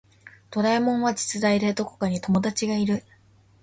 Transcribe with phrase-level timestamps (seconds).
[0.49, 3.03] ドラえもんは実在でどこかに友達がいる